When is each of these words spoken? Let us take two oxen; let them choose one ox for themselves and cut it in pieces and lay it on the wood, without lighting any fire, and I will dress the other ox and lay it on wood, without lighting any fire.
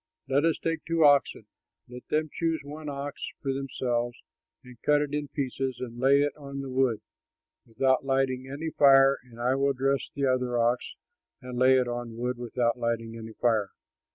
Let 0.27 0.45
us 0.45 0.57
take 0.57 0.83
two 0.83 1.05
oxen; 1.05 1.45
let 1.87 2.07
them 2.07 2.31
choose 2.33 2.61
one 2.63 2.89
ox 2.89 3.21
for 3.39 3.53
themselves 3.53 4.17
and 4.63 4.81
cut 4.81 4.99
it 4.99 5.13
in 5.13 5.27
pieces 5.27 5.77
and 5.79 5.99
lay 5.99 6.21
it 6.23 6.35
on 6.35 6.61
the 6.61 6.71
wood, 6.71 7.01
without 7.67 8.03
lighting 8.03 8.49
any 8.49 8.71
fire, 8.71 9.19
and 9.21 9.39
I 9.39 9.53
will 9.53 9.73
dress 9.73 10.09
the 10.11 10.25
other 10.25 10.57
ox 10.57 10.95
and 11.39 11.55
lay 11.55 11.77
it 11.77 11.87
on 11.87 12.17
wood, 12.17 12.39
without 12.39 12.79
lighting 12.79 13.15
any 13.15 13.33
fire. 13.33 13.69